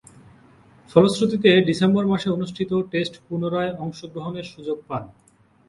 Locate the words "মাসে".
2.07-2.27